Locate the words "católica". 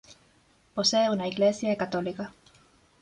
1.77-2.33